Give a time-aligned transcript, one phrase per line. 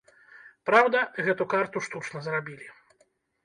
[0.69, 2.67] Праўда, гэту карту штучна зрабілі.